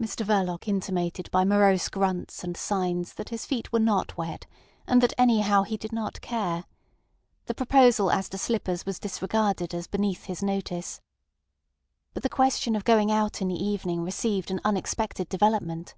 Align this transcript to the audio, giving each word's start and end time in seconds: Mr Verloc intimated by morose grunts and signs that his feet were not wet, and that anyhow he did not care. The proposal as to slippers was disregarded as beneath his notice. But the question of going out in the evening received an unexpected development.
Mr 0.00 0.24
Verloc 0.24 0.66
intimated 0.66 1.30
by 1.30 1.44
morose 1.44 1.90
grunts 1.90 2.42
and 2.42 2.56
signs 2.56 3.12
that 3.12 3.28
his 3.28 3.44
feet 3.44 3.70
were 3.70 3.78
not 3.78 4.16
wet, 4.16 4.46
and 4.86 5.02
that 5.02 5.12
anyhow 5.18 5.62
he 5.62 5.76
did 5.76 5.92
not 5.92 6.22
care. 6.22 6.64
The 7.44 7.52
proposal 7.54 8.10
as 8.10 8.30
to 8.30 8.38
slippers 8.38 8.86
was 8.86 8.98
disregarded 8.98 9.74
as 9.74 9.86
beneath 9.86 10.24
his 10.24 10.42
notice. 10.42 11.02
But 12.14 12.22
the 12.22 12.30
question 12.30 12.76
of 12.76 12.84
going 12.84 13.12
out 13.12 13.42
in 13.42 13.48
the 13.48 13.62
evening 13.62 14.00
received 14.04 14.50
an 14.50 14.62
unexpected 14.64 15.28
development. 15.28 15.94